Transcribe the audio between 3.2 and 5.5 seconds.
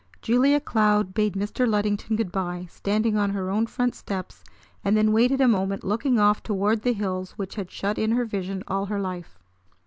her own front steps, and then waited a